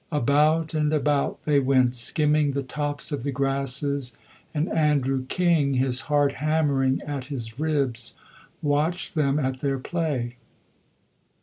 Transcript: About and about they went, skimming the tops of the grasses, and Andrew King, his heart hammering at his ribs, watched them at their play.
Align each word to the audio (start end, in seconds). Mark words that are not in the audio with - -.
About 0.11 0.73
and 0.73 0.91
about 0.91 1.43
they 1.43 1.59
went, 1.59 1.93
skimming 1.93 2.53
the 2.53 2.63
tops 2.63 3.11
of 3.11 3.21
the 3.21 3.31
grasses, 3.31 4.17
and 4.51 4.67
Andrew 4.69 5.27
King, 5.27 5.75
his 5.75 6.01
heart 6.09 6.31
hammering 6.41 7.03
at 7.03 7.25
his 7.25 7.59
ribs, 7.59 8.15
watched 8.63 9.13
them 9.13 9.37
at 9.37 9.59
their 9.59 9.77
play. 9.77 10.37